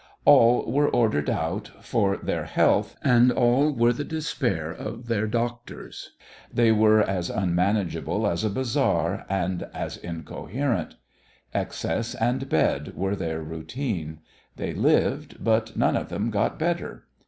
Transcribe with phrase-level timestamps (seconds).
[0.25, 6.13] All were ordered out for their health, and all were the despair of their doctors.
[6.51, 10.95] They were as unmanageable as a bazaar and as incoherent.
[11.53, 14.21] Excess and bed were their routine.
[14.55, 17.05] They lived, but none of them got better.